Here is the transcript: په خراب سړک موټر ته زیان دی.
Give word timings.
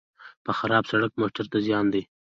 په 0.45 0.51
خراب 0.59 0.83
سړک 0.91 1.11
موټر 1.21 1.45
ته 1.51 1.57
زیان 1.65 1.85
دی. 1.93 2.01